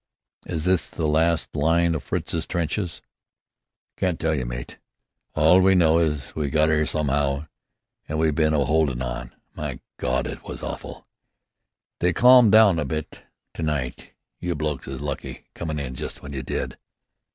"Is 0.47 0.65
this 0.65 0.89
the 0.89 1.05
last 1.05 1.55
line 1.55 1.95
o' 1.95 1.99
Fritzie's 1.99 2.47
trenches?" 2.47 3.03
"Can't 3.97 4.19
tell 4.19 4.33
you, 4.33 4.47
mate. 4.47 4.79
All 5.35 5.61
we 5.61 5.75
know 5.75 5.99
is, 5.99 6.33
we 6.35 6.49
got 6.49 6.69
'ere 6.71 6.87
some'ow 6.87 7.47
an' 8.09 8.17
we 8.17 8.31
been 8.31 8.55
a 8.55 8.59
'oldin' 8.61 9.03
on. 9.03 9.35
My 9.53 9.79
Gawd! 9.99 10.25
It's 10.25 10.41
been 10.41 10.67
awful! 10.67 11.05
They 11.99 12.13
calmed 12.13 12.51
down 12.51 12.79
a 12.79 12.83
bit 12.85 13.21
to 13.53 13.61
night. 13.61 14.09
You 14.39 14.55
blokes 14.55 14.87
is 14.87 15.01
lucky 15.01 15.43
comin' 15.53 15.77
in 15.79 15.93
just 15.93 16.15
w'en 16.17 16.33
you 16.33 16.41
did." 16.41 16.79